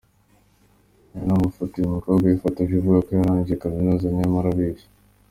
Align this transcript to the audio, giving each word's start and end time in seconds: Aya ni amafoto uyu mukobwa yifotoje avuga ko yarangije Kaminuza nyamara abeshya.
Aya 1.13 1.21
ni 1.25 1.31
amafoto 1.37 1.73
uyu 1.75 1.93
mukobwa 1.95 2.25
yifotoje 2.27 2.73
avuga 2.75 3.03
ko 3.05 3.09
yarangije 3.17 3.59
Kaminuza 3.61 4.05
nyamara 4.17 4.47
abeshya. 4.53 4.87